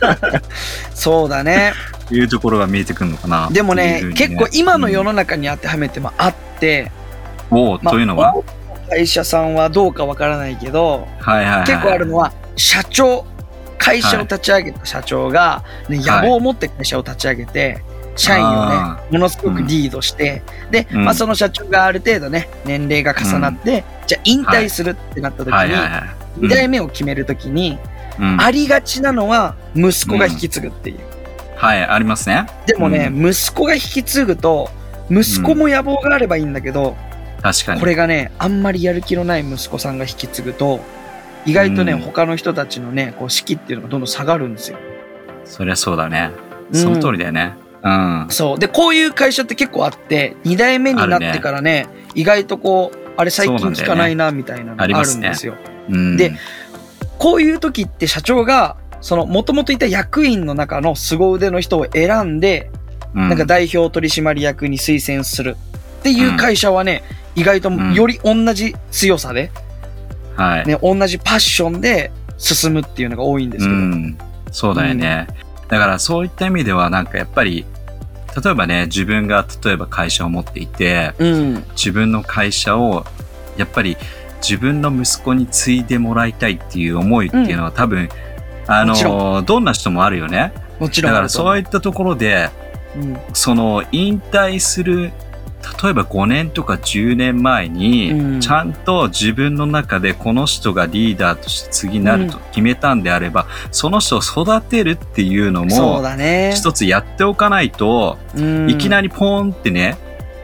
[0.93, 1.73] そうだね。
[2.11, 3.49] いうところが見えてくるのかな。
[3.51, 6.91] でもねっていうふうに結構今の世うんの中に当てはめてもあって、
[7.49, 8.35] おうまあというのは、
[8.89, 11.65] 会社さんはどうかわからないけど、はいはいはい。
[11.65, 13.25] 結構あるのは、社長、
[13.77, 17.81] 会社を立ち上げた社長が、ね、野望を持って会社を立ち上げて、
[18.15, 25.87] 社員をねあ、ものすごくリードして、で、うんまあその社長がある程度ね、年齢が重なって、じゃあ引退するってなった時に、はいはいは
[26.39, 26.39] い。
[26.39, 27.77] 2代目を決める時に、
[28.19, 30.99] うんありがちなのは息子が引き継ぐっていう。
[31.55, 32.45] はい、ありますね。
[32.67, 34.69] でもね、う息子が引き継ぐと、
[35.09, 36.95] 息子も野望があればいいんだけど、
[37.41, 37.79] 確かに。
[37.79, 40.81] これがね、あんまりやる気のない息子さんが引き継ぐと、
[41.45, 44.77] 意外とね、うん他の人たちのね、こう、士気っていうのがどんどん下がるんですよ。
[45.45, 46.31] そりゃそうだね。
[46.71, 47.53] うんその通りだよね。
[47.83, 48.27] うん。
[48.29, 48.59] そう。
[48.59, 55.55] で、こういう会社って結構あって、2代目になってからね、意外とこう、あれ最近聞かないな、みたいなのがあるんですよ。
[55.89, 56.33] うん、で
[57.19, 62.71] こういう時って社長が、その、もともといた役員の中の凄腕の人を選んで、
[63.13, 65.57] うん、なんか代表取締役に推薦する
[65.99, 67.03] っていう会社はね、
[67.35, 69.51] 意外とんより同じ強さで、
[70.35, 70.67] はい。
[70.67, 73.75] ね、同じパッションで進むっていうのが多いんですけど。
[73.75, 74.17] うん、
[74.51, 75.27] そうだよね、
[75.69, 77.65] だからそういった意味ではなんかやっぱり
[78.41, 81.53] 例えばね自分が例えば会社を持っていてうん。
[81.75, 83.05] 自分の会社を
[83.57, 83.97] やっぱり
[84.37, 88.09] 自分の息子に継いでもらいたいっていう思いっていうのは多分、
[88.67, 91.29] あのどんな人もあるよねもちろんだから。
[91.29, 92.49] そういったところで
[92.95, 93.17] うん。
[93.33, 95.11] その引退する
[95.81, 106.53] 例えば5年とか10年前に、うんちゃんと自分の中でこの人がリーダーとして次になると決めたんであれば、その人を育てるっていうのそうも、だね。
[106.55, 109.97] 一つやっておかないと、うんいきなりポーンってね、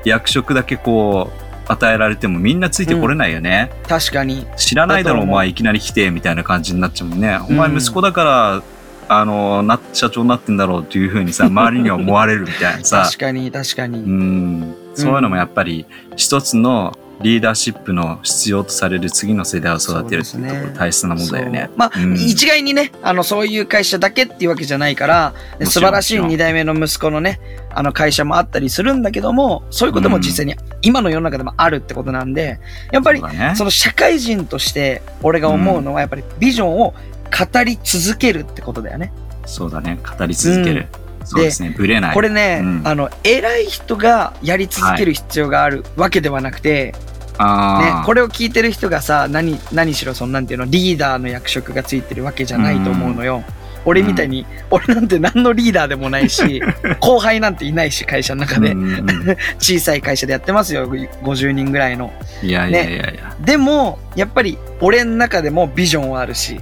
[0.05, 1.29] 役職だけこ
[1.67, 3.71] う、与えられてもみんなついてこれないよね。
[3.87, 4.47] 確かに。
[4.55, 7.37] 知らないだろお前いきなり来て、みたいな感じになっちゃうもんね。
[7.49, 8.63] うんお前息子だから、
[9.11, 13.17] あの、な、社長になってんだろうっていうふうにさ、周りには思われるみたいなさ 確。
[13.17, 13.99] かに、確かうに。
[13.99, 14.75] ん。
[14.99, 15.85] そういうのもやっぱり、
[16.15, 21.77] 一つのリーダーシップの必要とされる次の世代を育てるっていうところ大切なもんだよねそう。
[21.77, 25.33] まあ、うん一概にね、あの、そういう会社だけっていうわけじゃないから、
[25.65, 27.39] 素晴らしいもちろん二代目の息子のね、
[27.71, 32.59] あの会社もあったりするんだけども、そういうことも実際に今の世の中でもあるってことなんで、
[32.91, 39.11] やっぱりねその社会人として俺が思うのはやっぱりビジョンを語り続けるってことだよね。
[39.45, 39.99] そうだね。
[40.17, 40.87] 語り続ける。
[41.25, 41.73] そうですね。
[41.77, 42.13] ぶれない。
[42.13, 46.93] これね、うんあの、偉い人がやり続ける必要があるわけではなくて、ね
[47.37, 53.43] あ、ーこれを聞いてる人がさ、何、何しろそのなんていうの、リーダーの役職がついてるわけじゃないと思うのよ。
[53.85, 56.61] 俺みたいに、俺なんて何のリーダーでもないし、
[56.99, 58.71] 後輩なんていないし、会社の中で。
[58.71, 62.11] うんうんうん小さい会社でやってますよ、50人ぐらいの。
[62.41, 63.35] いやいやいやいや。
[63.39, 66.59] でも、やっぱり俺の中でもビジョンはあるし、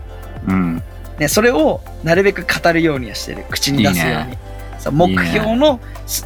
[0.48, 0.84] うん。
[1.20, 3.43] ね、それをなるべく語るようにはしてる。
[3.50, 4.12] 口に出すように。
[4.12, 4.38] いいね
[4.92, 5.80] 目標の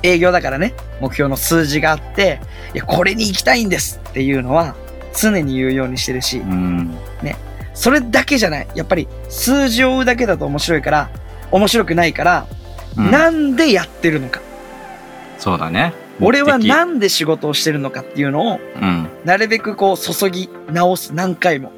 [0.03, 2.39] 営業だからね、目標の数字があって、
[2.73, 4.75] いや、これに行きたいんですっていうのは
[5.19, 6.97] 常に言うようにしてるしう、ん。
[7.73, 8.67] それだけじゃない。
[8.75, 11.09] やっぱり数字を追うだけだと面白いから、
[11.51, 12.47] 面白くないから、
[12.97, 14.41] うんなんでやってるのか。
[15.37, 15.93] そうだね。
[16.19, 19.07] 俺はなんで仕事をしてるのかっていうのを、うん。
[19.23, 21.71] なるべくこう注ぎ直す何回も。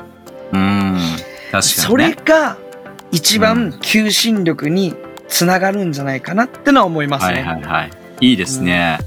[0.52, 0.98] うん。
[1.52, 1.62] 確かに、ね。
[1.62, 2.58] それが
[3.12, 4.96] 一番求心力に
[5.34, 7.42] つながるんじゃないかなってのは思いますはいね。
[7.42, 7.92] はいはい。
[8.22, 9.00] いいですね。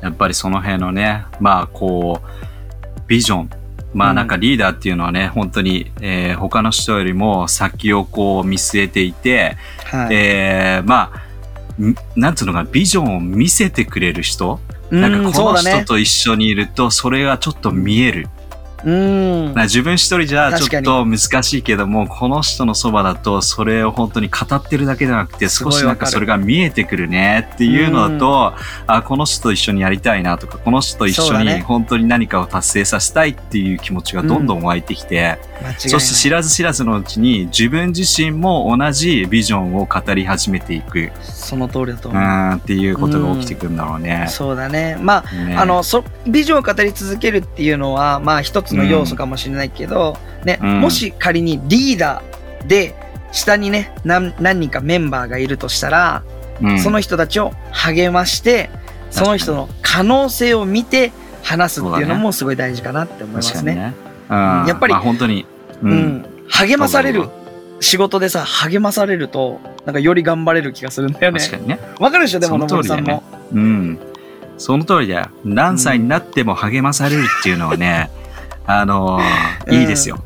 [0.00, 3.50] やっぱりその辺のね、まあこう、ビジョン。
[3.92, 10.14] まあなんかリーダーっていうのはね、本当に、えー他の人よりも先をこう見据えていて、はい。
[10.14, 11.12] えーま
[11.78, 14.58] あ、んなんつうのかな、ビジョンを見せてくれる人？
[14.90, 15.84] うなんかこの人。
[15.84, 18.28] と一緒にいると、それがちょっと見える。
[18.86, 19.54] うん。
[19.54, 28.54] な自分一人じゃちょにっと難しいけども、この人のそばだと、それを本当に語ってるだけじゃなくて、少しなんかそれが見えてくるねっていうのだと、
[28.86, 35.74] あ、この人と一緒にやりたいなとか、この人と一緒に本当に何かを達成させたいっていう気持ちがどんどん湧いてきて、間違いない。
[35.78, 42.22] そして知らず知らずのうちに自分自身も同じビジョンを語り始めていく、その通りだとう思う。
[42.22, 44.26] ん、っていうことが起きてくるんだろうね。
[44.28, 44.96] そうだね。
[45.00, 52.94] まあ、ねあの、そ、ビジョンを語り続けるっていうのは、まあ一つの要素かもしれないけど、ね、うんもし仮にリーダーで、
[53.32, 56.22] 下にね、何、何人かメンバーがいるとしたら、
[56.62, 58.70] うんその人たちを励まして、
[59.10, 61.12] その人の可能性を見て
[61.42, 63.74] 話すっていうのもすごい大事かなって思いますね。
[63.74, 63.94] ね。
[64.30, 64.36] うん、
[64.66, 65.46] やっぱりまあ本当に、
[65.82, 66.26] ううんん。
[66.48, 67.28] 励まされる
[67.80, 71.38] 仕事でさ、励まされると、なんかより頑張れる気がするんだよね。
[71.40, 71.78] 確かにね。
[72.00, 72.40] わかるでしょ？
[72.40, 73.22] でも、そのぼるさんも。
[73.52, 73.98] うん。
[74.58, 75.28] その通りだよ。
[75.44, 78.10] 何歳になっても励まされるっていうのはね、
[78.66, 80.16] あのーうんいいですよ。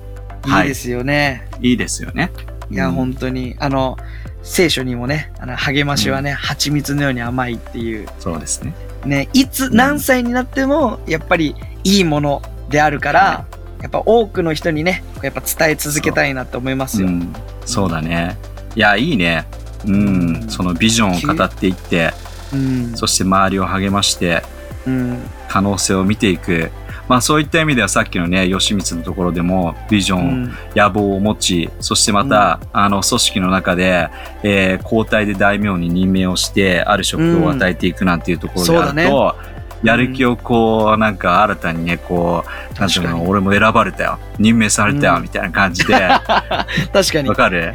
[0.42, 1.48] はいいいですよね。
[1.60, 2.30] いいですよね。
[2.70, 3.98] いや、うん本当に、あの、
[4.42, 8.74] 聖書にもね、あの励ましはね、蜂蜜のように甘いっていう、そうですね。
[9.04, 13.46] ね、いつん何歳になっても、やっぱりいいものであるから、
[13.82, 17.08] やっぱ多くの人にね、やっぱ伝え続けたいなって思いますよ。
[17.08, 17.32] うん。
[17.64, 18.36] そうだね。
[18.74, 19.46] いや、いいね。
[19.86, 19.94] うん。
[19.94, 22.12] うんそのビジョンを語っていって、
[22.52, 22.92] うん。
[22.96, 24.42] そして周りを励まして、
[24.86, 25.18] うん。
[25.48, 26.70] 可能性を見ていく。
[27.10, 34.08] まあそういった意味ではさっきのね、吉光のところでも、ビジョン、うん野望を持ち、そしてまた、あの、組織の中で、
[34.44, 39.36] えー交代で大名に任命をして、ある職を与えていくなんていうところであるそうだと、
[39.82, 42.44] やる気をこう、なんか新たにね、こ
[42.76, 43.24] う、なんていうの。
[43.28, 46.22] 俺も選ばれたよ、任命されたよ、うんみたいな感じで、わ
[46.94, 47.28] 確かに。
[47.28, 47.74] わかる？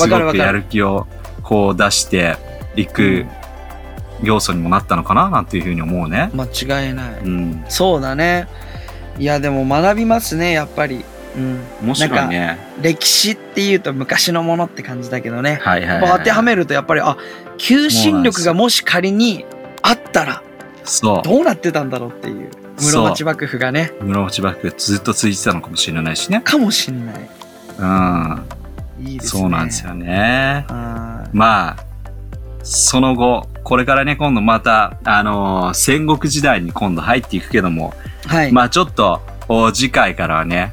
[0.00, 1.06] わかるごくやる気を
[1.44, 2.36] こう出して
[2.74, 3.26] いく
[4.22, 6.30] 要素にもなったのかな、なんていうふうに思うね。
[6.34, 7.10] 間違いない。
[7.22, 7.64] うん。
[7.68, 8.48] そうだね。
[9.18, 11.04] いや、でも学びますね、やっぱり。
[11.36, 11.60] うん。
[11.82, 12.58] 面白いね。
[12.80, 15.58] 歴史っていうと昔のものって感じだけどね。
[15.62, 16.18] はいはい、はい。
[16.18, 17.16] 当てはめるとやっぱり、あ、
[17.58, 19.46] 求心力がもし仮に
[19.82, 20.42] あったら、
[20.84, 21.22] そう。
[21.22, 22.50] どうなってたんだろうっていう。
[22.78, 26.40] 室町幕府がね、室町幕府ずっと続いてたのかもしれないしね。
[26.40, 27.30] かもしんない。
[27.78, 28.42] うん。
[29.06, 29.40] いいですね。
[29.40, 30.66] そうなんですよね。
[30.68, 31.84] あまあ、
[32.62, 38.52] その後、これからね、今度また、あのー戦国時代に今度入っていくけども、ーはい。
[38.52, 40.72] まあちょっと、お次回からはね、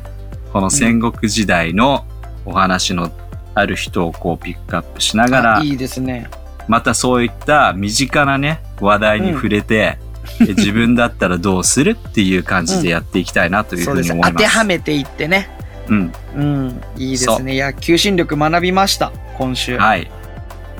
[0.52, 2.06] この戦国時代の
[2.46, 3.12] お話の
[3.54, 6.30] ある人をこうピックアップしながらあ、いいですね。
[6.68, 9.98] またそういった身近なね、話題に触れて、
[10.40, 14.34] え自分だったらどうするっていう感じでやっていきたいなというふうに思います。
[14.34, 15.50] 当てはめていってね
[15.88, 16.14] うん。
[16.36, 20.10] うんいいですねいや求心力学びました今週はい。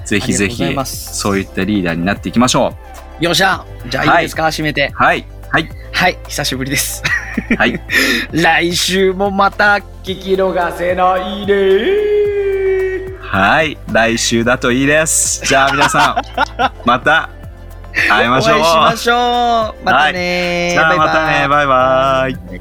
[0.10, 2.74] ぜひぜひそういったリーダーになっていきましょ
[3.20, 4.96] よっしゃじゃあいいですか、締めてう。
[4.96, 5.24] はい。
[5.50, 5.70] はい。
[5.94, 7.04] はい久しぶりです
[7.56, 7.80] はい。
[8.34, 13.78] 来週もまた聞き逃せないではい。
[13.92, 15.46] 来週だといいです。
[15.46, 16.22] じゃあ皆さん、
[16.86, 17.30] また
[18.10, 18.64] 会いお会いしましょう。
[18.78, 21.48] ましょうまたねじゃあまたね。
[21.48, 22.56] バイバイ。
[22.56, 22.60] イ